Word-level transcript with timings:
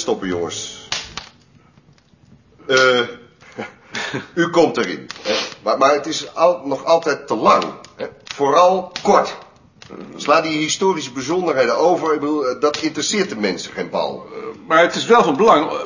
Stoppen, 0.00 0.28
jongens. 0.28 0.88
Eh, 2.66 3.00
u 4.34 4.50
komt 4.50 4.76
erin. 4.76 5.06
Hè? 5.22 5.34
Maar, 5.62 5.78
maar 5.78 5.92
het 5.92 6.06
is 6.06 6.34
al, 6.34 6.60
nog 6.64 6.84
altijd 6.84 7.26
te 7.26 7.36
lang. 7.36 7.64
Hè? 7.96 8.06
Vooral 8.24 8.92
kort. 9.02 9.36
Sla 10.16 10.40
die 10.40 10.58
historische 10.58 11.12
bijzonderheden 11.12 11.76
over. 11.78 12.14
Ik 12.14 12.20
bedoel, 12.20 12.46
eh, 12.46 12.60
dat 12.60 12.76
interesseert 12.76 13.28
de 13.28 13.36
mensen 13.36 13.72
geen 13.72 13.90
bal. 13.90 14.26
Maar 14.66 14.82
het 14.82 14.94
is 14.94 15.06
wel 15.06 15.22
van 15.22 15.36
belang. 15.36 15.70
eh, 15.70 15.76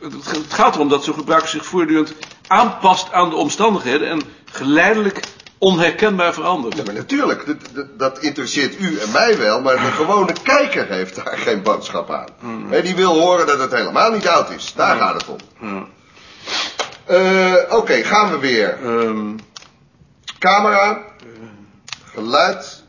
Het, 0.00 0.52
gaat 0.52 0.74
erom 0.74 0.88
dat 0.88 1.04
zo'n 1.04 1.14
gebruiker 1.14 1.48
zich 1.48 1.64
voortdurend 1.64 2.14
aanpast 2.46 3.12
aan 3.12 3.30
de 3.30 3.36
omstandigheden 3.36 4.08
en 4.08 4.22
geleidelijk 4.44 5.20
onherkenbaar 5.62 6.34
verandert. 6.34 6.76
Ja, 6.76 6.82
maar 6.84 6.94
natuurlijk, 6.94 7.46
dat, 7.46 7.56
dat, 7.74 7.98
dat 7.98 8.18
interesseert 8.18 8.80
u 8.80 8.98
en 8.98 9.10
mij 9.10 9.38
wel, 9.38 9.60
maar 9.60 9.74
de 9.74 9.80
gewone 9.90 10.32
kijker 10.42 10.86
heeft 10.88 11.14
daar 11.14 11.38
geen 11.38 11.62
boodschap 11.62 12.10
aan. 12.10 12.26
Hè, 12.68 12.82
die 12.82 12.94
wil 12.94 13.20
horen 13.20 13.46
dat 13.46 13.58
het 13.58 13.72
helemaal 13.72 14.10
niet 14.12 14.28
oud 14.28 14.50
is. 14.50 14.72
Daar 14.76 14.96
gaat 14.96 15.14
het 15.14 15.28
om. 15.28 15.36
Ja. 15.60 15.86
Eh, 17.04 17.76
Oké, 17.76 17.92
gaan 18.02 18.30
we 18.30 18.38
weer. 18.38 18.78
Ehm, 18.82 19.36
Camera. 20.38 21.04
Geluid. 22.12 22.82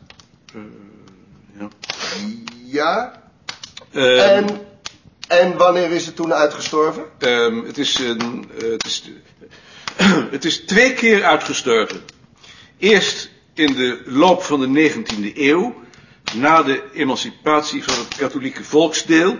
ja. 1.58 1.68
Ja. 2.64 3.12
Ehm, 3.92 4.18
En, 4.18 4.66
en 5.28 5.56
wanneer 5.56 5.90
is 5.90 6.06
het 6.06 6.16
toen 6.16 6.34
uitgestorven? 6.34 7.04
ehm, 7.18 7.64
het, 7.66 7.78
is 7.78 7.98
een, 7.98 8.50
eh, 8.58 8.70
het, 8.70 8.86
is, 8.86 9.10
het 10.36 10.44
is 10.44 10.60
twee 10.64 10.94
keer 10.94 11.24
uitgestorven. 11.24 12.04
Eerst 12.84 13.30
in 13.54 13.74
de 13.74 14.02
loop 14.04 14.42
van 14.42 14.60
de 14.60 14.90
19e 14.92 15.36
eeuw, 15.36 15.74
na 16.34 16.62
de 16.62 16.82
emancipatie 16.92 17.84
van 17.84 17.94
het 17.98 18.16
katholieke 18.16 18.64
volksdeel, 18.64 19.36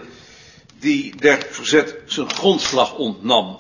die 0.79 1.17
der 1.17 1.47
verzet 1.51 1.97
zijn 2.07 2.31
grondslag 2.31 2.95
ontnam. 2.95 3.57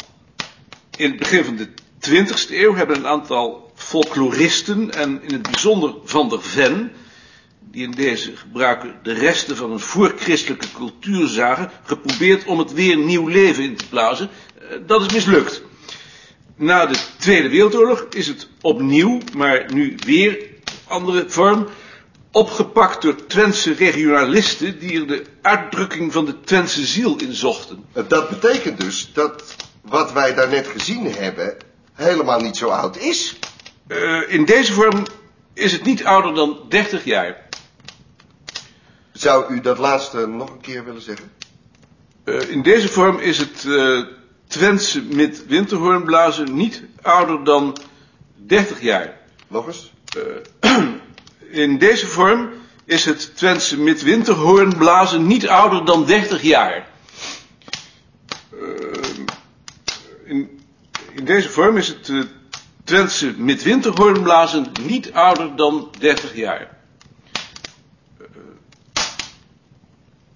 In 0.96 1.08
het 1.10 1.18
begin 1.18 1.44
van 1.44 1.56
de 1.56 1.68
20e 2.10 2.50
eeuw 2.50 2.74
hebben 2.74 2.96
een 2.96 3.06
aantal 3.06 3.72
folkloristen 3.74 4.90
en 4.90 5.22
in 5.22 5.32
het 5.32 5.42
bijzonder 5.42 5.94
Van 6.04 6.28
der 6.28 6.42
Ven, 6.42 6.92
die 7.60 7.82
in 7.82 7.90
deze 7.90 8.36
gebruiken 8.36 8.94
de 9.02 9.12
resten 9.12 9.56
van 9.56 9.72
een 9.72 9.80
voorchristelijke 9.80 10.72
cultuur 10.72 11.26
zagen, 11.28 11.70
geprobeerd 11.82 12.44
om 12.44 12.58
het 12.58 12.72
weer 12.72 12.96
nieuw 12.96 13.26
leven 13.26 13.64
in 13.64 13.76
te 13.76 13.88
blazen. 13.88 14.30
Eh, 14.58 14.76
Dat 14.86 15.00
is 15.00 15.12
mislukt. 15.12 15.62
Na 16.56 16.86
de 16.86 16.98
Tweede 17.18 17.48
Wereldoorlog 17.48 18.06
is 18.10 18.26
het 18.26 18.48
opnieuw, 18.60 19.18
maar 19.36 19.72
nu 19.72 19.96
weer 20.06 20.38
andere 20.84 21.24
vorm, 21.28 21.66
opgepakt 22.30 23.02
door 23.02 23.26
Twentse 23.26 23.72
regionalisten 23.72 24.78
die 24.78 25.00
er 25.00 25.06
de 25.06 25.24
uitdrukking 25.42 26.12
van 26.12 26.24
de 26.24 26.40
Twentse 26.40 26.84
ziel 26.84 27.16
in 27.16 27.32
zochten. 27.32 27.84
Dat 28.08 28.28
betekent 28.28 28.80
dus 28.80 29.10
dat 29.12 29.56
wat 29.80 30.12
wij 30.12 30.34
daarnet 30.34 30.66
gezien 30.66 31.12
hebben 31.12 31.56
helemaal 31.92 32.40
niet 32.40 32.56
zo 32.56 32.68
oud 32.68 32.96
is. 32.96 33.38
Eh, 33.86 34.32
in 34.32 34.44
deze 34.44 34.72
vorm 34.72 35.06
is 35.52 35.72
het 35.72 35.84
niet 35.84 36.04
ouder 36.04 36.34
dan 36.34 36.58
30 36.68 37.04
jaar. 37.04 37.48
Zou 39.12 39.54
u 39.54 39.60
dat 39.60 39.78
laatste 39.78 40.26
nog 40.26 40.50
een 40.50 40.60
keer 40.60 40.84
willen 40.84 41.02
zeggen? 41.02 41.32
Eh, 42.24 42.48
in 42.48 42.62
deze 42.62 42.88
vorm 42.88 43.18
is 43.18 43.38
het 43.38 43.64
eh 43.64 44.00
Twentse 44.46 45.02
met 45.02 45.46
winterhoornblazen 45.46 46.56
niet 46.56 46.82
ouder 47.02 47.44
dan 47.44 47.76
30 48.34 48.80
jaar. 48.80 49.16
Nog 49.48 49.66
eens? 49.66 49.92
In 51.50 51.78
deze 51.78 52.06
vorm 52.06 52.50
is 52.84 53.04
het 53.04 53.36
Twentse 53.36 53.78
met 53.78 54.02
winterhoornblazen 54.02 55.26
niet 55.26 55.48
ouder 55.48 55.84
dan 55.84 56.06
30 56.06 56.42
jaar. 56.42 56.88
Eh, 58.50 58.58
in, 60.24 60.60
in 61.12 61.24
deze 61.24 61.48
vorm 61.48 61.76
is 61.76 61.88
het 61.88 62.08
eh, 62.08 62.20
Twentse 62.84 63.34
met 63.36 63.62
winterhoornblazen 63.62 64.66
niet 64.80 65.12
ouder 65.12 65.56
dan 65.56 65.88
30 65.98 66.36
jaar. 66.36 66.73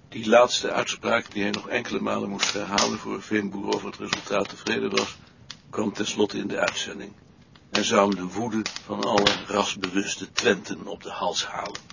Die 0.09 0.29
laatste 0.29 0.71
uitspraak, 0.71 1.31
die 1.31 1.41
hij 1.41 1.51
nog 1.51 1.69
enkele 1.69 1.99
malen 1.99 2.29
moest 2.29 2.53
herhalen 2.53 2.99
voor 2.99 3.21
Veenboer 3.21 3.73
over 3.73 3.87
het 3.87 3.99
resultaat 3.99 4.49
tevreden 4.49 4.89
was, 4.89 5.17
kwam 5.69 5.93
tenslotte 5.93 6.37
in 6.37 6.47
de 6.47 6.59
uitzending. 6.59 7.11
En 7.71 7.83
zou 7.83 8.07
hem 8.07 8.15
de 8.15 8.33
woede 8.33 8.61
van 8.85 9.03
alle 9.03 9.31
rasbewuste 9.47 10.31
Twenten 10.31 10.87
op 10.87 11.03
de 11.03 11.09
hals 11.09 11.45
halen. 11.45 11.79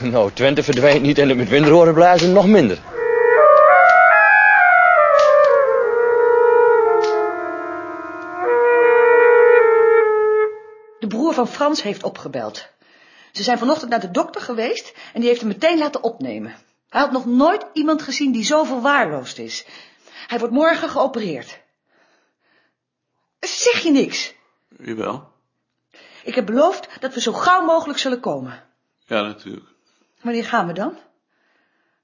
Nou, 0.00 0.30
Twente 0.32 0.62
verdwijnt 0.62 1.02
niet 1.02 1.18
en 1.18 1.28
het 1.28 1.36
met 1.36 1.48
winterhoren 1.48 1.94
blazen 1.94 2.32
nog 2.32 2.46
minder. 2.46 2.78
De 10.98 11.06
broer 11.06 11.34
van 11.34 11.48
Frans 11.48 11.82
heeft 11.82 12.02
opgebeld. 12.02 12.75
Ze 13.36 13.42
zijn 13.42 13.58
vanochtend 13.58 13.90
naar 13.90 14.00
de 14.00 14.10
dokter 14.10 14.40
geweest 14.40 14.94
en 15.12 15.20
die 15.20 15.28
heeft 15.28 15.40
hem 15.40 15.48
meteen 15.48 15.78
laten 15.78 16.02
opnemen. 16.02 16.56
Hij 16.88 17.00
had 17.00 17.12
nog 17.12 17.26
nooit 17.26 17.66
iemand 17.72 18.02
gezien 18.02 18.32
die 18.32 18.44
zo 18.44 18.64
verwaarloosd 18.64 19.38
is. 19.38 19.66
Hij 20.26 20.38
wordt 20.38 20.54
morgen 20.54 20.88
geopereerd. 20.88 21.60
Zeg 23.40 23.78
je 23.82 23.90
niks? 23.90 24.34
Jawel. 24.78 25.32
Ik 26.24 26.34
heb 26.34 26.46
beloofd 26.46 27.00
dat 27.00 27.14
we 27.14 27.20
zo 27.20 27.32
gauw 27.32 27.64
mogelijk 27.64 27.98
zullen 27.98 28.20
komen. 28.20 28.64
Ja, 29.06 29.22
natuurlijk. 29.22 29.66
Wanneer 30.20 30.44
gaan 30.44 30.66
we 30.66 30.72
dan? 30.72 30.98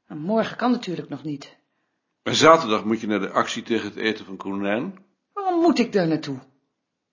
Nou, 0.09 0.21
morgen 0.21 0.57
kan 0.57 0.71
natuurlijk 0.71 1.09
nog 1.09 1.23
niet. 1.23 1.57
Maar 2.23 2.35
zaterdag 2.35 2.85
moet 2.85 3.01
je 3.01 3.07
naar 3.07 3.21
de 3.21 3.31
actie 3.31 3.63
tegen 3.63 3.89
het 3.89 3.97
eten 3.97 4.25
van 4.25 4.37
konijn. 4.37 5.05
Waarom 5.33 5.61
moet 5.61 5.79
ik 5.79 5.93
daar 5.93 6.09
naartoe? 6.09 6.39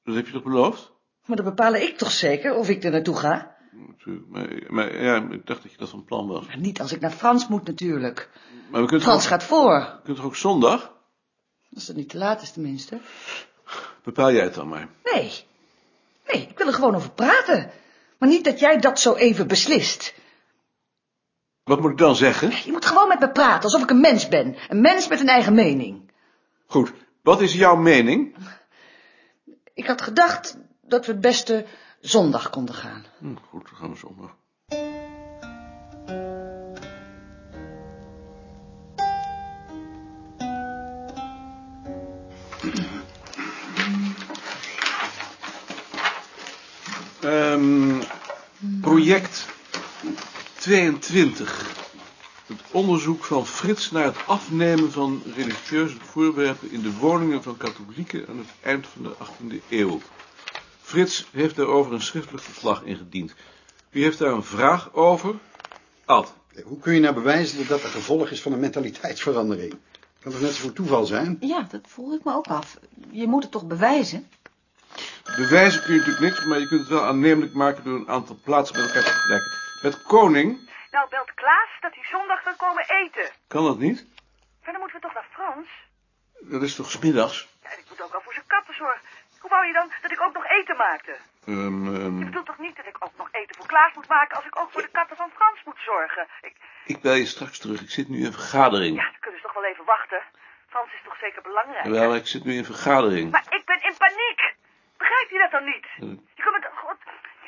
Dat 0.03 0.15
heb 0.15 0.25
je 0.25 0.31
toch 0.31 0.43
beloofd? 0.43 0.91
Maar 1.25 1.37
dan 1.37 1.45
bepaal 1.45 1.73
ik 1.73 1.97
toch 1.97 2.11
zeker 2.11 2.55
of 2.55 2.69
ik 2.69 2.83
er 2.83 2.91
naartoe 2.91 3.15
ga? 3.15 3.57
Natuurlijk. 3.87 4.27
Maar, 4.27 4.47
maar 4.67 5.01
ja, 5.01 5.15
ik 5.15 5.45
dacht 5.45 5.63
dat 5.63 5.71
je 5.71 5.77
dat 5.77 5.89
van 5.89 6.03
plan 6.03 6.27
was. 6.27 6.47
Maar 6.47 6.57
niet 6.57 6.81
als 6.81 6.91
ik 6.91 6.99
naar 6.99 7.11
Frans 7.11 7.47
moet 7.47 7.67
natuurlijk. 7.67 8.29
Maar 8.69 8.81
we 8.81 8.87
kunnen 8.87 9.05
Frans 9.05 9.21
toch, 9.21 9.31
gaat 9.31 9.43
voor. 9.43 9.79
we 9.79 9.97
kunnen 10.03 10.15
toch 10.15 10.25
ook 10.25 10.35
zondag? 10.35 10.93
Als 11.73 11.87
het 11.87 11.95
niet 11.95 12.09
te 12.09 12.17
laat 12.17 12.41
is 12.41 12.51
tenminste. 12.51 12.99
Bepaal 14.03 14.31
jij 14.31 14.43
het 14.43 14.53
dan 14.53 14.67
maar. 14.67 14.87
Nee. 15.03 15.31
Nee, 16.27 16.47
ik 16.49 16.57
wil 16.57 16.67
er 16.67 16.73
gewoon 16.73 16.95
over 16.95 17.11
praten. 17.11 17.71
Maar 18.17 18.29
niet 18.29 18.43
dat 18.43 18.59
jij 18.59 18.79
dat 18.79 18.99
zo 18.99 19.13
even 19.13 19.47
beslist. 19.47 20.13
Wat 21.63 21.81
moet 21.81 21.91
ik 21.91 21.97
dan 21.97 22.15
zeggen? 22.15 22.51
Je 22.65 22.71
moet 22.71 22.85
gewoon 22.85 23.07
met 23.07 23.19
me 23.19 23.31
praten, 23.31 23.63
alsof 23.63 23.83
ik 23.83 23.89
een 23.89 23.99
mens 23.99 24.27
ben. 24.27 24.55
Een 24.69 24.81
mens 24.81 25.07
met 25.07 25.19
een 25.19 25.27
eigen 25.27 25.53
mening. 25.53 26.11
Goed, 26.65 26.93
wat 27.21 27.41
is 27.41 27.53
jouw 27.53 27.75
mening? 27.75 28.35
Ik 29.73 29.87
had 29.87 30.01
gedacht 30.01 30.57
dat 30.81 31.05
we 31.05 31.11
het 31.11 31.21
beste 31.21 31.65
zondag 32.01 32.49
konden 32.49 32.75
gaan. 32.75 33.05
Hm, 33.17 33.35
goed, 33.49 33.65
dan 33.69 33.75
gaan 33.75 33.91
we 33.91 33.97
zondag. 33.97 34.35
Ehm, 47.21 48.01
project 48.81 49.45
22. 50.59 51.77
Het 52.45 52.61
onderzoek 52.71 53.23
van 53.23 53.45
Frits 53.45 53.91
naar 53.91 54.05
het 54.05 54.17
afnemen 54.25 54.91
van 54.91 55.21
religieuze 55.35 55.97
voorwerpen 55.99 56.71
in 56.71 56.81
de 56.81 56.93
woningen 56.93 57.43
van 57.43 57.57
katholieken 57.57 58.27
aan 58.27 58.37
het 58.37 58.47
eind 58.61 58.87
van 58.87 59.03
de 59.03 59.15
18e 59.17 59.61
eeuw. 59.69 59.99
Frits 60.89 61.27
heeft 61.31 61.55
daarover 61.55 61.93
een 61.93 62.01
schriftelijk 62.01 62.43
verslag 62.43 62.83
ingediend. 62.83 63.33
U 63.91 64.03
heeft 64.03 64.17
daar 64.17 64.31
een 64.31 64.43
vraag 64.43 64.93
over? 64.93 65.35
Ad. 66.05 66.33
Hoe 66.63 66.79
kun 66.79 66.93
je 66.93 66.99
nou 66.99 67.13
bewijzen 67.13 67.57
dat 67.57 67.67
dat 67.67 67.83
een 67.83 67.89
gevolg 67.89 68.29
is 68.29 68.41
van 68.41 68.51
een 68.51 68.59
mentaliteitsverandering? 68.59 69.77
Kan 70.19 70.31
toch 70.31 70.41
net 70.41 70.53
zo 70.53 70.61
voor 70.61 70.73
toeval 70.73 71.05
zijn? 71.05 71.37
Ja, 71.39 71.61
dat 71.69 71.81
vroeg 71.87 72.13
ik 72.13 72.23
me 72.23 72.33
ook 72.33 72.47
af. 72.47 72.77
Je 73.11 73.27
moet 73.27 73.43
het 73.43 73.51
toch 73.51 73.67
bewijzen? 73.67 74.29
Bewijzen 75.35 75.83
kun 75.83 75.93
je 75.93 75.99
natuurlijk 75.99 76.25
niks, 76.25 76.45
maar 76.45 76.59
je 76.59 76.67
kunt 76.67 76.79
het 76.79 76.89
wel 76.89 77.03
aannemelijk 77.05 77.53
maken 77.53 77.83
door 77.83 77.95
een 77.99 78.09
aantal 78.09 78.39
plaatsen 78.43 78.75
met 78.77 78.85
elkaar 78.85 79.03
te 79.03 79.09
vergelijken. 79.09 79.51
Met 79.81 80.03
koning 80.03 80.69
Nou 80.91 81.09
belt 81.09 81.33
Klaas 81.33 81.69
dat 81.81 81.93
hij 81.93 82.03
zondag 82.11 82.43
wil 82.43 82.55
komen 82.57 82.83
eten. 83.03 83.31
kan 83.47 83.63
dat 83.63 83.79
niet. 83.79 84.05
Maar 84.63 84.71
dan 84.71 84.79
moeten 84.81 84.99
we 84.99 85.05
toch 85.07 85.13
naar 85.13 85.27
Frans? 85.31 85.67
Dat 86.51 86.61
is 86.61 86.75
toch 86.75 86.91
smiddags? 86.91 87.47
Ja, 87.63 87.69
ik 87.69 87.85
moet 87.89 88.01
ook 88.01 88.13
al 88.13 88.21
voor 88.23 88.33
zijn 88.33 88.45
katten 88.47 88.73
zorgen. 88.75 89.01
Hoe 89.49 89.57
wou 89.57 89.67
je 89.67 89.79
dan 89.79 89.91
dat 90.01 90.11
ik 90.11 90.21
ook 90.21 90.33
nog 90.33 90.47
eten 90.47 90.77
maakte? 90.77 91.15
Um. 91.47 92.19
Je 92.19 92.25
bedoelt 92.25 92.45
toch 92.45 92.57
niet 92.57 92.75
dat 92.75 92.85
ik 92.85 92.97
ook 92.99 93.15
nog 93.17 93.29
eten 93.31 93.55
voor 93.55 93.67
Klaas 93.67 93.93
moet 93.93 94.07
maken... 94.07 94.35
als 94.35 94.45
ik 94.45 94.59
ook 94.59 94.71
voor 94.71 94.81
de 94.81 94.95
katten 94.97 95.17
van 95.17 95.29
Frans 95.35 95.59
moet 95.65 95.81
zorgen? 95.85 96.27
Ik, 96.41 96.55
ik 96.85 97.01
bel 97.01 97.13
je 97.13 97.25
straks 97.25 97.59
terug. 97.59 97.81
Ik 97.81 97.89
zit 97.89 98.09
nu 98.09 98.17
in 98.17 98.25
een 98.25 98.39
vergadering. 98.41 98.95
Ja, 98.95 99.03
dan 99.03 99.19
kunnen 99.19 99.39
ze 99.39 99.45
toch 99.45 99.55
wel 99.55 99.65
even 99.71 99.85
wachten. 99.85 100.21
Frans 100.67 100.93
is 100.93 101.03
toch 101.03 101.17
zeker 101.19 101.41
belangrijk? 101.41 101.85
Wel, 101.85 102.15
ik 102.15 102.27
zit 102.27 102.43
nu 102.45 102.53
in 102.53 102.65
vergadering. 102.65 103.31
Maar 103.31 103.45
ik 103.49 103.65
ben 103.65 103.81
in 103.89 103.95
paniek. 103.97 104.55
Begrijpt 104.97 105.29
je 105.29 105.37
dat 105.37 105.51
dan 105.51 105.65
niet? 105.65 105.85
Eh. 105.85 106.17
Je, 106.35 106.43
kunt 106.43 106.55
me, 106.55 106.69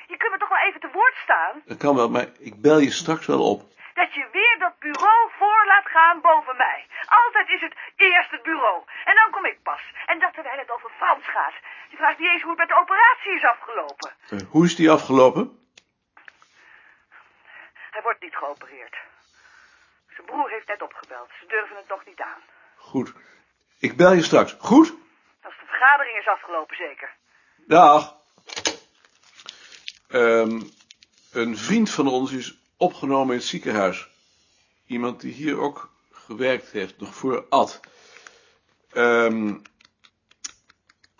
je 0.07 0.17
kunt 0.17 0.31
me 0.31 0.37
toch 0.37 0.49
wel 0.49 0.65
even 0.67 0.79
te 0.79 0.89
woord 0.93 1.15
staan? 1.23 1.61
Dat 1.65 1.77
kan 1.77 1.95
wel, 1.95 2.09
maar 2.09 2.27
ik 2.39 2.61
bel 2.61 2.79
je 2.79 2.91
straks 2.91 3.25
wel 3.25 3.49
op 3.49 3.71
dat 3.93 4.13
je 4.13 4.27
weer 4.31 4.55
dat 4.59 4.79
bureau 4.79 5.21
voor 5.39 5.63
laat 5.65 5.87
gaan 5.95 6.21
boven 6.21 6.57
mij. 6.57 6.79
Altijd 7.05 7.47
is 7.49 7.61
het 7.61 7.75
eerst 7.95 8.31
het 8.31 8.43
bureau. 8.43 8.83
En 9.05 9.15
dan 9.15 9.31
kom 9.31 9.45
ik 9.45 9.59
pas. 9.63 9.83
En 10.05 10.19
dat 10.19 10.33
terwijl 10.33 10.57
het 10.57 10.71
over 10.71 10.89
Frans 10.97 11.25
gaat. 11.27 11.57
Vraagt 12.01 12.19
niet 12.19 12.29
eens 12.29 12.41
hoe 12.41 12.49
het 12.49 12.59
met 12.59 12.67
de 12.67 12.79
operatie 12.81 13.31
is 13.35 13.43
afgelopen. 13.43 14.11
Eh, 14.29 14.39
hoe 14.49 14.65
is 14.65 14.75
die 14.75 14.91
afgelopen? 14.91 15.59
Hij 17.91 18.01
wordt 18.01 18.21
niet 18.21 18.35
geopereerd. 18.35 18.95
Zijn 20.09 20.27
broer 20.27 20.49
heeft 20.49 20.67
net 20.67 20.81
opgebeld. 20.81 21.29
Ze 21.39 21.45
durven 21.47 21.75
het 21.75 21.87
nog 21.87 22.05
niet 22.05 22.21
aan. 22.21 22.41
Goed. 22.75 23.13
Ik 23.79 23.97
bel 23.97 24.13
je 24.13 24.23
straks. 24.23 24.55
Goed? 24.59 24.93
Als 25.41 25.53
de 25.59 25.65
vergadering 25.65 26.17
is 26.17 26.27
afgelopen, 26.27 26.75
zeker. 26.75 27.15
Dag. 27.55 28.15
Ehm, 30.07 30.61
een 31.31 31.57
vriend 31.57 31.89
van 31.89 32.07
ons 32.07 32.31
is 32.31 32.57
opgenomen 32.77 33.33
in 33.33 33.39
het 33.39 33.47
ziekenhuis. 33.47 34.07
Iemand 34.85 35.21
die 35.21 35.33
hier 35.33 35.59
ook 35.59 35.91
gewerkt 36.11 36.71
heeft, 36.71 36.99
nog 36.99 37.15
voor 37.15 37.45
Ad. 37.49 37.79
Ehm, 38.91 39.57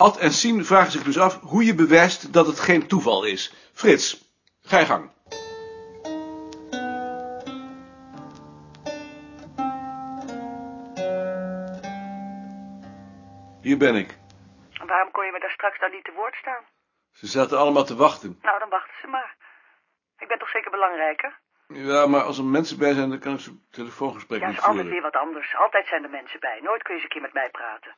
Ad 0.01 0.18
en 0.18 0.31
Sien 0.31 0.65
vragen 0.65 0.92
zich 0.92 1.03
dus 1.03 1.19
af 1.19 1.39
hoe 1.42 1.65
je 1.65 1.75
bewijst 1.75 2.33
dat 2.33 2.48
het 2.48 2.59
geen 2.59 2.88
toeval 2.88 3.24
is. 3.24 3.53
Frits, 3.74 4.30
ga 4.62 4.80
je 4.80 4.86
gang. 4.86 5.12
Hier 13.62 13.77
ben 13.77 13.95
ik. 13.95 14.18
Waarom 14.86 15.12
kon 15.12 15.25
je 15.25 15.31
me 15.31 15.39
daar 15.39 15.51
straks 15.51 15.80
dan 15.80 15.92
niet 15.92 16.03
te 16.03 16.12
woord 16.15 16.36
staan? 16.36 16.63
Ze 17.12 17.27
zaten 17.27 17.57
allemaal 17.57 17.83
te 17.83 17.95
wachten. 17.95 18.39
Nou, 18.42 18.59
dan 18.59 18.69
wachten 18.69 18.95
ze 19.01 19.07
maar. 19.07 19.36
Ik 20.18 20.27
ben 20.27 20.39
toch 20.39 20.50
zeker 20.50 20.71
belangrijker? 20.71 21.39
Ja, 21.68 22.07
maar 22.07 22.21
als 22.21 22.38
er 22.38 22.44
mensen 22.44 22.77
bij 22.77 22.94
zijn, 22.94 23.09
dan 23.09 23.19
kan 23.19 23.33
ik 23.33 23.39
zo'n 23.39 23.65
telefoongesprek 23.71 24.39
Ja, 24.39 24.48
niet 24.48 24.57
is 24.57 24.63
altijd 24.63 24.81
voeren. 24.81 25.01
weer 25.01 25.12
wat 25.12 25.21
anders. 25.21 25.56
Altijd 25.56 25.88
zijn 25.88 26.03
er 26.03 26.09
mensen 26.09 26.39
bij. 26.39 26.59
Nooit 26.62 26.81
kun 26.83 26.94
je 26.95 27.01
eens 27.01 27.03
een 27.03 27.09
keer 27.15 27.21
met 27.21 27.33
mij 27.33 27.50
praten. 27.50 27.95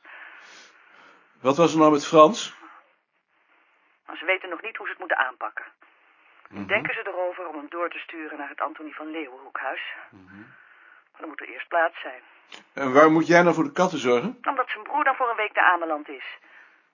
Wat 1.40 1.56
was 1.56 1.72
er 1.72 1.78
nou 1.78 1.92
met 1.92 2.06
Frans? 2.06 2.54
Maar 4.06 4.16
ze 4.16 4.24
weten 4.24 4.48
nog 4.48 4.62
niet 4.62 4.76
hoe 4.76 4.86
ze 4.86 4.92
het 4.92 5.00
moeten 5.00 5.18
aanpakken. 5.18 5.64
Denken 6.48 6.94
ze 6.94 7.06
erover 7.06 7.46
om 7.46 7.56
hem 7.56 7.68
door 7.68 7.90
te 7.90 7.98
sturen 7.98 8.38
naar 8.38 8.48
het 8.48 8.60
Antonie 8.60 8.94
van 8.94 9.10
Leeuwenhoekhuis? 9.10 9.80
Maar 11.12 11.20
dan 11.20 11.28
moet 11.28 11.40
er 11.40 11.48
eerst 11.48 11.68
plaats 11.68 12.00
zijn. 12.00 12.22
En 12.72 12.92
waar 12.92 13.10
moet 13.10 13.26
jij 13.26 13.42
nou 13.42 13.54
voor 13.54 13.64
de 13.64 13.72
katten 13.72 13.98
zorgen? 13.98 14.38
Omdat 14.42 14.68
zijn 14.68 14.82
broer 14.82 15.04
dan 15.04 15.14
voor 15.14 15.30
een 15.30 15.36
week 15.36 15.54
naar 15.54 15.72
Ameland 15.72 16.08
is. 16.08 16.38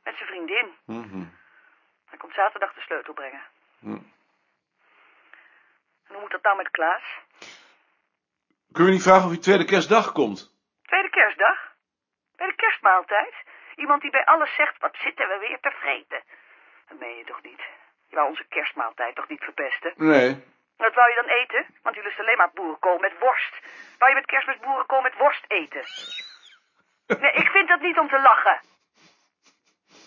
Met 0.05 0.17
zijn 0.17 0.29
vriendin. 0.29 0.67
Hij 2.05 2.19
komt 2.19 2.35
zaterdag 2.35 2.75
de 2.75 2.81
sleutel 2.81 3.13
brengen. 3.15 3.43
Hm. 3.79 3.93
En 6.07 6.15
hoe 6.15 6.21
moet 6.21 6.31
dat 6.31 6.43
nou 6.43 6.57
met 6.57 6.71
Klaas? 6.71 7.03
Kun 8.73 8.85
je 8.85 8.91
niet 8.91 9.03
vragen 9.03 9.25
of 9.25 9.31
hij 9.31 9.41
tweede 9.41 9.65
kerstdag 9.65 10.13
komt? 10.13 10.55
Tweede 10.83 11.11
kerstdag? 11.11 11.59
Bij 12.37 12.47
de 12.47 12.55
kerstmaaltijd? 12.55 13.35
Iemand 13.85 14.01
die 14.03 14.11
bij 14.11 14.25
alles 14.25 14.55
zegt, 14.55 14.75
wat 14.79 14.97
zitten 15.05 15.29
we 15.29 15.37
weer 15.47 15.61
te 15.61 15.73
vreten? 15.81 16.23
Dat 16.89 16.99
meen 16.99 17.17
je 17.17 17.25
toch 17.25 17.43
niet? 17.43 17.63
Je 18.11 18.17
wou 18.17 18.29
onze 18.29 18.47
kerstmaaltijd 18.49 19.15
toch 19.15 19.29
niet 19.29 19.45
verpesten? 19.45 19.93
Nee. 19.97 20.45
Wat 20.77 20.95
wou 20.95 21.09
je 21.09 21.21
dan 21.23 21.31
eten? 21.41 21.67
Want 21.83 21.97
u 21.97 22.03
lust 22.03 22.21
alleen 22.21 22.37
maar 22.37 22.51
boerenkool 22.55 22.99
met 22.99 23.19
worst. 23.19 23.55
Wou 23.99 24.11
je 24.11 24.17
met 24.17 24.27
kerstmis 24.27 24.59
boerenkool 24.59 25.01
met 25.01 25.17
worst 25.17 25.45
eten? 25.49 25.85
Nee, 27.23 27.33
ik 27.33 27.49
vind 27.49 27.69
dat 27.69 27.81
niet 27.81 27.99
om 27.99 28.09
te 28.09 28.21
lachen. 28.21 28.61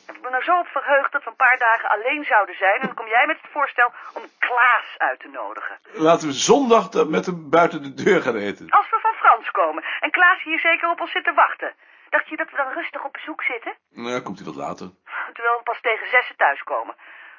Ik 0.07 0.21
me 0.21 0.29
er 0.29 0.43
zo 0.43 0.59
op 0.59 0.67
verheugd 0.67 1.11
dat 1.11 1.23
we 1.23 1.29
een 1.29 1.35
paar 1.45 1.57
dagen 1.57 1.89
alleen 1.89 2.23
zouden 2.23 2.55
zijn... 2.55 2.79
en 2.79 2.87
dan 2.87 2.95
kom 2.95 3.07
jij 3.07 3.25
met 3.25 3.41
het 3.41 3.51
voorstel 3.51 3.91
om 4.13 4.23
Klaas 4.39 4.87
uit 4.97 5.19
te 5.19 5.27
nodigen. 5.27 5.79
Laten 5.93 6.27
we 6.27 6.33
zondag 6.33 7.07
met 7.07 7.25
hem 7.25 7.49
buiten 7.49 7.81
de 7.83 7.93
deur 8.03 8.21
gaan 8.21 8.35
eten. 8.35 8.69
Als 8.69 8.89
we 8.89 8.99
van 9.01 9.13
Frans 9.13 9.51
komen 9.51 9.83
en 9.99 10.11
Klaas 10.11 10.43
hier 10.43 10.59
zeker 10.59 10.89
op 10.89 11.01
ons 11.01 11.11
zit 11.11 11.23
te 11.23 11.33
wachten. 11.33 11.73
Dacht 12.13 12.29
je 12.29 12.35
dat 12.37 12.49
we 12.51 12.55
dan 12.57 12.71
rustig 12.73 13.03
op 13.03 13.13
bezoek 13.13 13.43
zitten? 13.43 13.77
Nou, 13.89 14.21
komt 14.21 14.37
hij 14.37 14.45
wat 14.47 14.55
later. 14.55 14.87
Terwijl 15.33 15.57
we 15.57 15.63
pas 15.63 15.81
tegen 15.81 16.07
zessen 16.09 16.35
thuiskomen. 16.35 16.95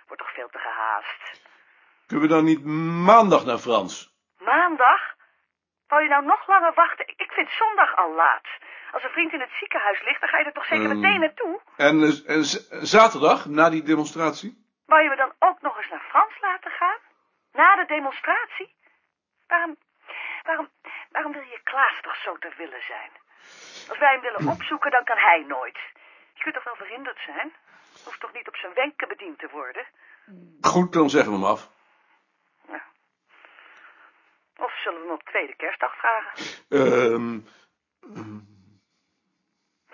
Wordt 0.06 0.22
toch 0.22 0.32
veel 0.34 0.48
te 0.48 0.58
gehaast. 0.58 1.22
Kunnen 2.06 2.28
we 2.28 2.34
dan 2.34 2.44
niet 2.44 2.64
maandag 3.10 3.44
naar 3.44 3.58
Frans? 3.58 3.94
Maandag? 4.38 5.02
Wou 5.86 6.02
je 6.02 6.08
nou 6.08 6.24
nog 6.24 6.46
langer 6.46 6.74
wachten? 6.74 7.06
Ik 7.16 7.30
vind 7.32 7.50
zondag 7.50 7.96
al 7.96 8.12
laat. 8.14 8.46
Als 8.92 9.02
een 9.04 9.10
vriend 9.16 9.32
in 9.32 9.40
het 9.40 9.50
ziekenhuis 9.60 10.02
ligt, 10.02 10.20
dan 10.20 10.28
ga 10.28 10.38
je 10.38 10.44
er 10.44 10.52
toch 10.52 10.66
zeker 10.66 10.90
Ehm. 10.90 11.00
meteen 11.00 11.20
naartoe? 11.20 11.60
En, 11.76 12.02
eh, 12.02 12.34
en 12.36 12.44
zaterdag, 12.86 13.46
na 13.46 13.70
die 13.70 13.82
demonstratie? 13.82 14.50
Wou 14.86 15.02
je 15.02 15.08
me 15.08 15.16
dan 15.16 15.32
ook 15.38 15.60
nog 15.60 15.76
eens 15.76 15.90
naar 15.90 16.04
Frans 16.08 16.40
laten 16.40 16.70
gaan? 16.70 16.98
Na 17.52 17.76
de 17.76 17.84
demonstratie? 17.86 18.74
Waarom, 19.46 19.76
waarom, 20.42 20.68
toch 22.02 22.16
zo 22.16 22.36
ter 22.38 22.54
willen 22.56 22.82
zijn? 22.86 23.10
Als 23.88 23.98
wij 23.98 24.12
hem 24.12 24.20
willen 24.20 24.48
opzoeken, 24.48 24.90
dan 24.90 25.04
kan 25.04 25.16
hij 25.16 25.44
nooit. 25.48 25.78
Je 26.34 26.42
kunt 26.42 26.54
toch 26.54 26.64
wel 26.64 26.76
verhinderd 26.76 27.18
zijn? 27.26 27.52
Hoeft 28.04 28.20
toch 28.20 28.32
niet 28.32 28.48
op 28.48 28.56
zijn 28.56 28.74
wenken 28.74 29.08
bediend 29.08 29.38
te 29.38 29.48
worden? 29.52 29.86
Goed, 30.60 30.92
dan 30.92 31.10
zeggen 31.10 31.32
we 31.32 31.38
hem 31.38 31.46
af. 31.46 31.70
Ja. 32.68 32.82
Of 34.56 34.72
zullen 34.82 35.00
we 35.00 35.06
hem 35.06 35.14
op 35.14 35.22
tweede 35.22 35.56
kerstdag 35.56 35.96
vragen? 35.96 36.32
Ehm, 36.68 37.38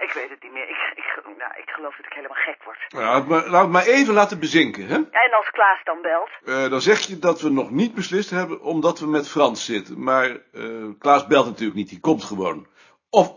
Ik 0.00 0.12
weet 0.12 0.31
het 0.31 0.43
niet 0.43 0.52
meer. 0.52 0.69
Ik, 0.69 0.93
ik, 0.94 1.23
nou, 1.25 1.52
ik 1.56 1.70
geloof 1.70 1.97
dat 1.97 2.06
ik 2.06 2.12
helemaal 2.12 2.37
gek 2.37 2.64
word. 2.64 2.79
nou, 2.88 3.05
laat, 3.05 3.26
maar, 3.26 3.49
laat 3.49 3.69
maar 3.69 3.87
even 3.87 4.14
laten 4.14 4.38
bezinken, 4.38 4.87
hè? 4.87 4.94
En 4.97 5.32
als 5.32 5.50
Klaas 5.50 5.85
dan 5.85 6.02
belt? 6.02 6.31
Eh, 6.44 6.70
dan 6.70 6.81
zeg 6.81 7.00
je 7.00 7.19
dat 7.19 7.41
we 7.41 7.50
nog 7.50 7.70
niet 7.70 7.94
beslist 7.94 8.31
hebben, 8.31 8.61
omdat 8.61 8.99
we 9.00 9.06
met 9.06 9.29
Frans 9.29 9.64
zitten. 9.64 10.02
Maar 10.02 10.26
eh, 10.52 10.88
Klaas 10.99 11.26
belt 11.26 11.47
natuurlijk 11.47 11.76
niet, 11.76 11.88
die 11.88 12.00
komt 12.00 12.25
gewoon. 12.25 12.67
Of, 13.11 13.29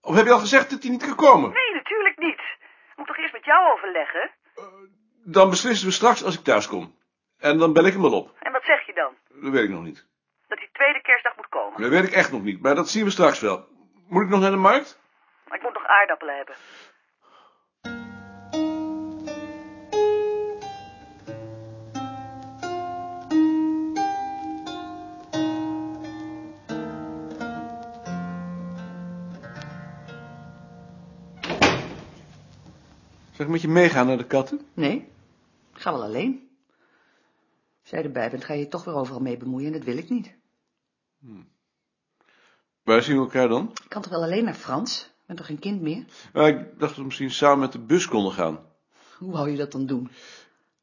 of 0.00 0.14
heb 0.14 0.24
je 0.24 0.32
al 0.32 0.38
gezegd 0.38 0.70
dat 0.70 0.82
hij 0.82 0.90
niet 0.90 1.06
kan 1.06 1.16
komen? 1.16 1.52
Nee, 1.52 1.74
natuurlijk 1.74 2.18
niet. 2.18 2.40
Ik 2.90 2.96
moet 2.96 3.06
toch 3.06 3.18
eerst 3.18 3.32
met 3.32 3.44
jou 3.44 3.72
overleggen? 3.72 4.30
Dan 5.24 5.50
beslissen 5.50 5.86
we 5.86 5.92
straks 5.92 6.24
als 6.24 6.38
ik 6.38 6.44
thuis 6.44 6.68
kom. 6.68 6.98
En 7.38 7.58
dan 7.58 7.72
bel 7.72 7.86
ik 7.86 7.92
hem 7.92 8.02
wel 8.02 8.12
op. 8.12 8.34
En 8.38 8.52
wat 8.52 8.64
zeg 8.64 8.86
je 8.86 8.92
dan? 8.92 9.14
Dat 9.42 9.52
weet 9.52 9.64
ik 9.64 9.70
nog 9.70 9.82
niet. 9.82 10.06
Dat 10.48 10.58
hij 10.58 10.68
tweede 10.72 11.00
kerstdag 11.02 11.36
moet 11.36 11.48
komen. 11.48 11.80
Dat 11.80 11.90
weet 11.90 12.04
ik 12.04 12.12
echt 12.12 12.32
nog 12.32 12.42
niet, 12.42 12.62
maar 12.62 12.74
dat 12.74 12.88
zien 12.88 13.04
we 13.04 13.10
straks 13.10 13.40
wel. 13.40 13.68
Moet 14.08 14.22
ik 14.22 14.28
nog 14.28 14.40
naar 14.40 14.50
de 14.50 14.56
markt? 14.56 14.99
Maar 15.50 15.58
ik 15.58 15.64
moet 15.64 15.74
nog 15.74 15.86
aardappelen 15.86 16.36
hebben. 16.36 16.54
Ik 33.38 33.48
met 33.48 33.60
je 33.60 33.68
meegaan 33.68 34.06
naar 34.06 34.16
de 34.16 34.26
katten? 34.26 34.66
Nee, 34.74 35.12
ik 35.74 35.80
ga 35.80 35.92
wel 35.92 36.02
alleen. 36.02 36.50
Als 37.80 37.90
jij 37.90 38.02
erbij 38.02 38.30
bent, 38.30 38.44
ga 38.44 38.52
je 38.52 38.60
je 38.60 38.68
toch 38.68 38.84
weer 38.84 38.94
overal 38.94 39.20
mee 39.20 39.36
bemoeien 39.36 39.66
en 39.66 39.72
dat 39.72 39.84
wil 39.84 39.96
ik 39.96 40.08
niet. 40.08 40.36
Waar 42.82 43.02
zien 43.02 43.16
we 43.16 43.22
elkaar 43.22 43.48
dan? 43.48 43.70
Ik 43.82 43.88
kan 43.88 44.02
toch 44.02 44.10
wel 44.10 44.22
alleen 44.22 44.44
naar 44.44 44.54
Frans? 44.54 45.10
Ben 45.30 45.38
toch 45.38 45.48
geen 45.48 45.58
kind 45.58 45.80
meer? 45.80 46.04
Nou, 46.32 46.48
ik 46.48 46.56
dacht 46.56 46.78
dat 46.78 46.96
we 46.96 47.02
misschien 47.02 47.30
samen 47.30 47.58
met 47.58 47.72
de 47.72 47.78
bus 47.78 48.06
konden 48.06 48.32
gaan. 48.32 48.58
Hoe 49.18 49.32
wou 49.32 49.50
je 49.50 49.56
dat 49.56 49.72
dan 49.72 49.86
doen? 49.86 50.10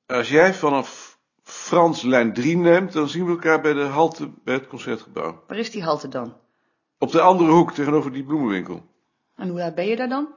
Als 0.05 0.29
jij 0.29 0.53
vanaf 0.53 1.19
Frans 1.43 2.01
lijn 2.01 2.33
3 2.33 2.57
neemt, 2.57 2.93
dan 2.93 3.09
zien 3.09 3.25
we 3.25 3.31
elkaar 3.31 3.61
bij 3.61 3.73
de 3.73 3.81
halte 3.81 4.29
bij 4.43 4.53
het 4.53 4.67
concertgebouw. 4.67 5.43
Waar 5.47 5.57
is 5.57 5.71
die 5.71 5.83
halte 5.83 6.07
dan? 6.07 6.37
Op 6.97 7.11
de 7.11 7.21
andere 7.21 7.51
hoek, 7.51 7.71
tegenover 7.71 8.11
die 8.11 8.23
bloemenwinkel. 8.23 8.85
En 9.35 9.49
hoe 9.49 9.57
laat 9.57 9.75
ben 9.75 9.87
je 9.87 9.95
daar 9.95 10.09
dan? 10.09 10.27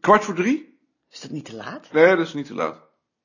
Kwart 0.00 0.24
voor 0.24 0.34
drie? 0.34 0.78
Is 1.10 1.20
dat 1.20 1.30
niet 1.30 1.44
te 1.44 1.56
laat? 1.56 1.92
Nee, 1.92 2.16
dat 2.16 2.26
is 2.26 2.34
niet 2.34 2.46
te 2.46 2.54
laat. 2.54 2.80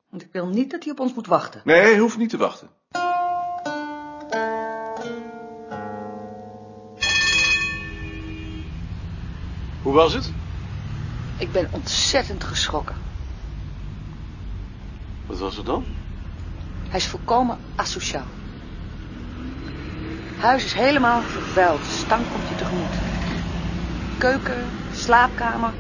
Want 0.10 0.22
ik 0.22 0.32
wil 0.32 0.48
niet 0.48 0.72
dat 0.72 0.84
hij 0.84 0.92
op 0.92 1.00
ons 1.00 1.14
moet 1.14 1.28
wachten. 1.28 1.62
Nee, 1.64 1.82
hij 1.82 1.98
hoeft 1.98 2.18
niet 2.18 2.30
te 2.30 2.38
wachten. 2.38 2.70
Hoe 9.82 9.94
was 9.94 10.14
het? 10.14 10.32
Ik 11.38 11.52
ben 11.52 11.68
ontzettend 11.72 12.44
geschrokken. 12.44 12.96
Wat 15.26 15.40
was 15.40 15.56
het 15.56 15.66
dan? 15.66 15.86
Hij 16.90 17.00
is 17.00 17.08
volkomen 17.08 17.58
asociaal. 17.76 18.28
Huis 20.40 20.66
is 20.66 20.74
helemaal 20.74 21.22
vervuild. 21.22 21.86
Stank 21.86 22.30
komt 22.32 22.48
je 22.48 22.56
tegemoet. 22.56 22.96
Keuken, 24.18 24.66
slaapkamer. 24.94 25.74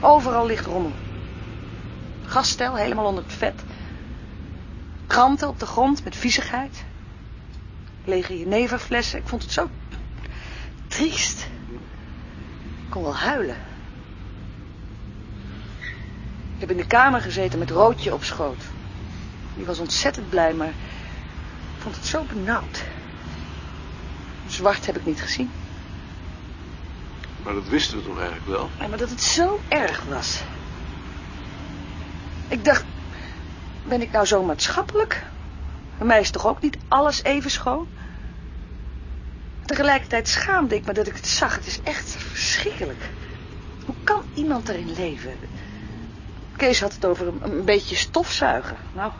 Overal 0.00 0.46
ligt 0.46 0.66
rommel. 0.66 0.92
Gasstel 2.26 2.74
helemaal 2.74 3.04
onder 3.04 3.24
het 3.24 3.32
vet. 3.32 3.62
Kranten 5.06 5.48
op 5.48 5.58
de 5.58 5.66
grond 5.66 6.04
met 6.04 6.16
viezigheid. 6.16 6.84
Lege 8.04 8.38
jeneverflessen. 8.38 9.18
Ik 9.18 9.28
vond 9.28 9.42
het 9.42 9.52
zo 9.52 9.68
triest. 10.88 11.46
Ik 12.88 12.94
kon 12.94 13.02
wel 13.02 13.16
huilen. 13.16 13.56
Ik 16.54 16.60
heb 16.60 16.70
in 16.70 16.76
de 16.76 16.86
kamer 16.86 17.20
gezeten 17.20 17.58
met 17.58 17.70
Roodje 17.70 18.12
op 18.12 18.24
schoot. 18.24 18.62
Die 19.56 19.66
was 19.66 19.78
ontzettend 19.78 20.30
blij, 20.30 20.54
maar 20.54 20.68
ik 20.68 20.74
vond 21.78 21.94
het 21.94 22.06
zo 22.06 22.24
benauwd. 22.32 22.84
Zwart 24.46 24.86
heb 24.86 24.96
ik 24.96 25.06
niet 25.06 25.20
gezien. 25.20 25.50
Maar 27.42 27.54
dat 27.54 27.68
wisten 27.68 27.98
we 27.98 28.04
toch 28.04 28.18
eigenlijk 28.18 28.46
wel? 28.46 28.68
Ja, 28.78 28.86
maar 28.86 28.98
dat 28.98 29.10
het 29.10 29.22
zo 29.22 29.60
erg 29.68 30.04
was. 30.04 30.42
Ik 32.48 32.64
dacht, 32.64 32.84
ben 33.82 34.00
ik 34.00 34.12
nou 34.12 34.26
zo 34.26 34.42
maatschappelijk? 34.42 35.24
Bij 35.98 36.06
mij 36.06 36.20
is 36.20 36.30
toch 36.30 36.46
ook 36.46 36.62
niet 36.62 36.78
alles 36.88 37.22
even 37.22 37.50
schoon? 37.50 37.86
Tegelijkertijd 39.68 40.28
schaamde 40.28 40.74
ik 40.74 40.86
me 40.86 40.92
dat 40.92 41.06
ik 41.06 41.14
het 41.16 41.26
zag. 41.26 41.54
Het 41.54 41.66
is 41.66 41.80
echt 41.82 42.10
verschrikkelijk. 42.10 43.10
Hoe 43.86 43.94
kan 44.04 44.22
iemand 44.34 44.68
erin 44.68 44.92
leven? 44.92 45.32
Kees 46.56 46.80
had 46.80 46.94
het 46.94 47.04
over 47.04 47.26
een, 47.26 47.40
een 47.42 47.64
beetje 47.64 47.96
stofzuigen. 47.96 48.76
Nou, 48.94 49.12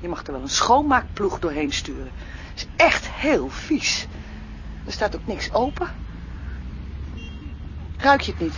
je 0.00 0.08
mag 0.08 0.26
er 0.26 0.32
wel 0.32 0.40
een 0.42 0.48
schoonmaakploeg 0.48 1.38
doorheen 1.38 1.72
sturen. 1.72 2.10
Het 2.54 2.56
is 2.56 2.66
echt 2.76 3.08
heel 3.10 3.48
vies. 3.50 4.06
Er 4.86 4.92
staat 4.92 5.16
ook 5.16 5.26
niks 5.26 5.52
open. 5.52 5.88
Ruik 7.96 8.20
je 8.20 8.32
het 8.32 8.40
niet? 8.40 8.54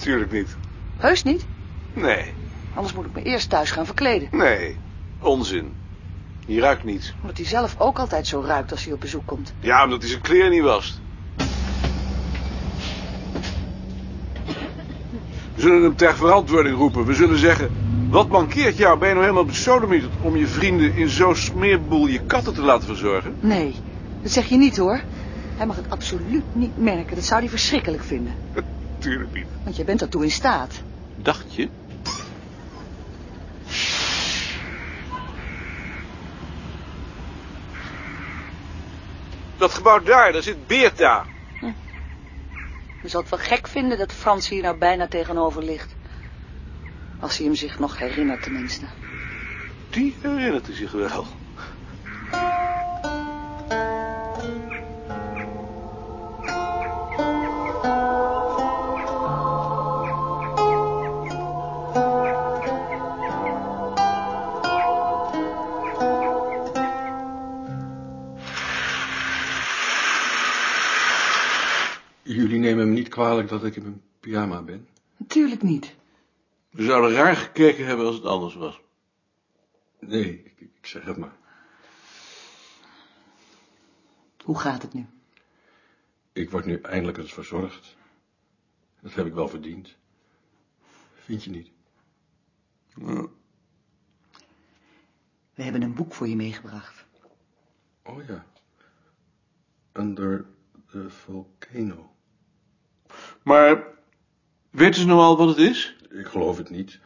Tuurlijk 0.00 0.32
niet. 0.32 0.56
Heus 0.96 1.22
niet? 1.22 1.46
Nee, 1.94 2.34
Anders 2.74 2.94
moet 2.94 3.06
ik 3.06 3.12
me 3.14 3.22
eerst 3.22 3.48
thuis 3.50 3.70
gaan 3.70 3.86
verkleden. 3.86 4.28
nee. 4.30 4.76
Onzin. 5.20 5.74
Je 6.46 6.60
ruikt 6.60 6.84
niets. 6.84 7.14
Omdat 7.20 7.36
hij 7.36 7.46
zelf 7.46 7.74
ook 7.78 7.98
altijd 7.98 8.26
zo 8.26 8.42
ruikt 8.46 8.70
als 8.70 8.84
hij 8.84 8.92
op 8.92 9.00
bezoek 9.00 9.26
komt. 9.26 9.52
Ja, 9.60 9.84
omdat 9.84 10.00
hij 10.00 10.10
zijn 10.10 10.22
kleren 10.22 10.50
niet 10.50 10.62
wast. 10.62 11.00
We 15.54 15.62
zullen 15.62 15.82
hem 15.82 15.96
ter 15.96 16.16
verantwoording 16.16 16.76
roepen. 16.76 17.04
We 17.04 17.14
zullen 17.14 17.38
zeggen... 17.38 17.70
Wat 18.10 18.28
mankeert 18.28 18.76
jou? 18.76 18.98
Ben 18.98 19.08
je 19.08 19.14
nou 19.14 19.26
helemaal 19.26 19.46
besodemieterd 19.46 20.12
om 20.20 20.36
je 20.36 20.46
vrienden 20.46 20.94
in 20.94 21.08
zo'n 21.08 21.36
smeerboel 21.36 22.06
je 22.06 22.20
katten 22.20 22.54
te 22.54 22.62
laten 22.62 22.86
verzorgen? 22.86 23.34
Nee, 23.40 23.74
dat 24.22 24.30
zeg 24.30 24.46
je 24.48 24.56
niet 24.56 24.76
hoor. 24.76 25.00
Hij 25.56 25.66
mag 25.66 25.76
het 25.76 25.90
absoluut 25.90 26.44
niet 26.52 26.78
merken. 26.78 27.14
Dat 27.14 27.24
zou 27.24 27.40
hij 27.40 27.48
verschrikkelijk 27.48 28.02
vinden. 28.02 28.34
Tuurlijk 28.98 29.34
niet. 29.34 29.46
Want 29.64 29.76
jij 29.76 29.84
bent 29.84 29.98
daartoe 29.98 30.24
in 30.24 30.30
staat. 30.30 30.82
Dacht 31.16 31.54
je? 31.54 31.68
Dat 39.56 39.74
gebouw 39.74 40.00
daar, 40.00 40.32
daar 40.32 40.42
zit 40.42 40.66
Beerta. 40.66 41.26
Je 43.00 43.08
zal 43.08 43.20
het 43.20 43.30
wel 43.30 43.38
gek 43.38 43.68
vinden 43.68 43.98
dat 43.98 44.12
Frans 44.12 44.48
hier 44.48 44.62
nou 44.62 44.76
bijna 44.78 45.08
tegenover 45.08 45.62
ligt. 45.62 45.96
Als 47.20 47.36
hij 47.36 47.46
hem 47.46 47.54
zich 47.54 47.78
nog 47.78 47.98
herinnert 47.98 48.42
tenminste. 48.42 48.88
Die 49.90 50.18
herinnert 50.20 50.66
hij 50.66 50.76
zich 50.76 50.92
wel. 50.92 51.26
Kwalijk 73.36 73.62
dat 73.62 73.64
ik 73.64 73.76
in 73.76 73.82
mijn 73.82 74.02
pyjama 74.20 74.62
ben? 74.62 74.88
Natuurlijk 75.16 75.62
niet. 75.62 75.94
We 76.70 76.84
zouden 76.84 77.12
raar 77.12 77.36
gekeken 77.36 77.86
hebben 77.86 78.06
als 78.06 78.14
het 78.14 78.24
anders 78.24 78.54
was. 78.54 78.80
Nee, 79.98 80.42
ik, 80.44 80.60
ik 80.60 80.86
zeg 80.86 81.04
het 81.04 81.16
maar. 81.16 81.36
Hoe 84.44 84.58
gaat 84.58 84.82
het 84.82 84.92
nu? 84.92 85.06
Ik 86.32 86.50
word 86.50 86.64
nu 86.64 86.80
eindelijk 86.80 87.18
eens 87.18 87.32
verzorgd. 87.32 87.96
Dat 89.00 89.14
heb 89.14 89.26
ik 89.26 89.34
wel 89.34 89.48
verdiend. 89.48 89.96
Vind 91.14 91.44
je 91.44 91.50
niet? 91.50 91.70
We 95.54 95.62
hebben 95.62 95.82
een 95.82 95.94
boek 95.94 96.14
voor 96.14 96.28
je 96.28 96.36
meegebracht. 96.36 97.04
Oh 98.02 98.26
ja. 98.26 98.46
Under 99.92 100.46
the 100.90 101.10
volcano. 101.10 102.15
Maar 103.46 103.84
weten 104.70 105.00
ze 105.00 105.06
nou 105.06 105.20
al 105.20 105.36
wat 105.36 105.48
het 105.48 105.58
is? 105.58 105.96
Ik 106.10 106.26
geloof 106.26 106.56
het 106.56 106.70
niet. 106.70 106.98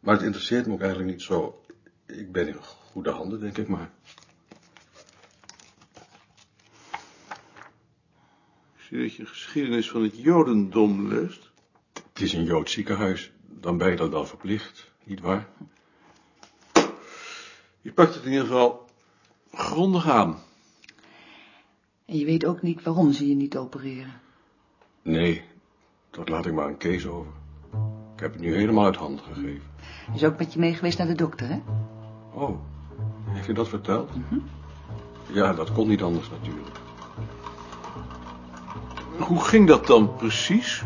Maar 0.00 0.14
het 0.14 0.22
interesseert 0.22 0.66
me 0.66 0.72
ook 0.72 0.80
eigenlijk 0.80 1.10
niet 1.10 1.22
zo. 1.22 1.62
Ik 2.06 2.32
ben 2.32 2.48
in 2.48 2.54
goede 2.54 3.10
handen, 3.10 3.40
denk 3.40 3.58
ik 3.58 3.68
maar. 3.68 3.90
Ik 8.76 8.82
zie 8.88 8.98
dat 8.98 9.14
je 9.14 9.26
geschiedenis 9.26 9.90
van 9.90 10.02
het 10.02 10.18
Jodendom 10.18 11.08
leest. 11.08 11.50
Het 11.92 12.20
is 12.20 12.32
een 12.32 12.44
Joods 12.44 12.72
ziekenhuis. 12.72 13.32
Dan 13.46 13.78
ben 13.78 13.90
je 13.90 13.96
dat 13.96 14.10
wel 14.10 14.26
verplicht, 14.26 14.92
niet 15.04 15.20
waar? 15.20 15.48
Je 17.80 17.92
pakt 17.92 18.14
het 18.14 18.24
in 18.24 18.30
ieder 18.30 18.46
geval 18.46 18.90
grondig 19.52 20.08
aan. 20.08 20.38
En 22.04 22.18
je 22.18 22.24
weet 22.24 22.44
ook 22.44 22.62
niet 22.62 22.82
waarom 22.82 23.12
ze 23.12 23.28
je 23.28 23.34
niet 23.34 23.56
opereren. 23.56 24.20
Nee, 25.02 25.44
dat 26.10 26.28
laat 26.28 26.46
ik 26.46 26.52
maar 26.52 26.64
aan 26.64 26.76
Kees 26.76 27.06
over. 27.06 27.32
Ik 28.14 28.20
heb 28.20 28.32
het 28.32 28.40
nu 28.40 28.54
helemaal 28.54 28.84
uit 28.84 28.96
handen 28.96 29.24
gegeven. 29.24 29.62
Hij 29.82 30.14
is 30.14 30.24
ook 30.24 30.38
met 30.38 30.52
je 30.52 30.58
mee 30.58 30.74
geweest 30.74 30.98
naar 30.98 31.06
de 31.06 31.14
dokter, 31.14 31.48
hè? 31.48 31.60
Oh, 32.32 32.58
heeft 33.24 33.46
je 33.46 33.52
dat 33.52 33.68
verteld? 33.68 34.10
Ja, 35.26 35.52
dat 35.52 35.72
kon 35.72 35.88
niet 35.88 36.02
anders 36.02 36.30
natuurlijk. 36.30 36.76
Hoe 39.18 39.40
ging 39.40 39.66
dat 39.68 39.86
dan 39.86 40.16
precies? 40.16 40.84